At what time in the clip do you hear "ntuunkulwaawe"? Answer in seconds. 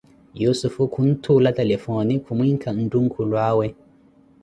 2.79-3.67